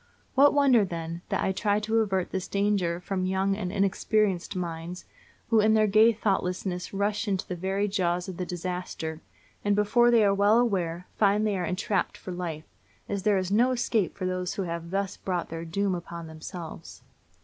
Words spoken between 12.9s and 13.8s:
as there is no